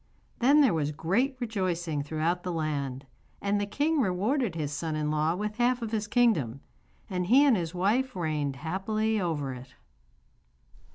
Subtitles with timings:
[0.39, 3.05] Then there was great rejoicing throughout the land,
[3.39, 6.61] and the king rewarded his son in law with half of his kingdom,
[7.07, 9.75] and he and his wife reigned happily over it.